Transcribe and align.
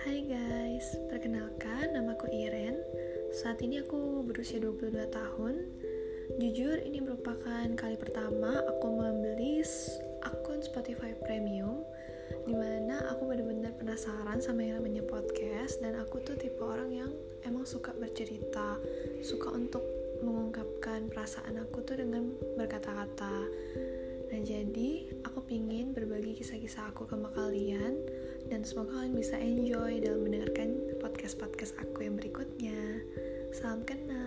guys, 0.00 0.96
perkenalkan 1.12 1.92
namaku 1.92 2.32
Iren. 2.32 2.80
Saat 3.36 3.60
ini 3.60 3.84
aku 3.84 4.24
berusia 4.24 4.56
22 4.56 4.96
tahun. 5.12 5.68
Jujur 6.40 6.80
ini 6.80 7.04
merupakan 7.04 7.68
kali 7.76 8.00
pertama 8.00 8.64
aku 8.64 8.96
membeli 8.96 9.60
akun 10.24 10.64
Spotify 10.64 11.12
Premium 11.20 11.84
Di 12.48 12.54
mana 12.56 13.12
aku 13.12 13.28
benar-benar 13.28 13.76
penasaran 13.76 14.40
sama 14.40 14.62
yang 14.62 14.78
namanya 14.80 15.02
podcast 15.04 15.82
Dan 15.82 15.98
aku 15.98 16.22
tuh 16.22 16.38
tipe 16.38 16.62
orang 16.62 16.94
yang 16.94 17.10
emang 17.44 17.66
suka 17.68 17.92
bercerita 17.92 18.80
Suka 19.20 19.52
untuk 19.52 19.84
mengungkapkan 20.24 21.12
perasaan 21.12 21.60
aku 21.60 21.84
tuh 21.84 22.00
dengan 22.00 22.32
berkata-kata. 22.56 23.36
Nah 24.30 24.40
jadi 24.46 25.10
aku 25.26 25.42
pingin 25.44 25.90
berbagi 25.90 26.38
kisah-kisah 26.38 26.94
aku 26.94 27.04
ke 27.04 27.18
kalian 27.36 27.89
dan 28.60 28.68
semoga 28.68 28.92
kalian 28.92 29.16
bisa 29.16 29.40
enjoy 29.40 30.04
dalam 30.04 30.20
mendengarkan 30.20 30.76
podcast-podcast 31.00 31.80
aku 31.80 32.04
yang 32.04 32.20
berikutnya. 32.20 32.76
Salam 33.56 33.88
kenal. 33.88 34.19